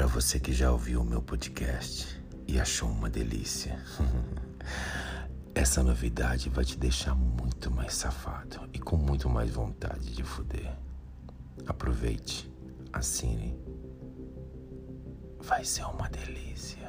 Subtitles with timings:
[0.00, 2.18] Para você que já ouviu o meu podcast
[2.48, 3.78] e achou uma delícia,
[5.54, 10.74] essa novidade vai te deixar muito mais safado e com muito mais vontade de fuder.
[11.66, 12.50] Aproveite,
[12.90, 13.54] assine.
[15.38, 16.79] Vai ser uma delícia.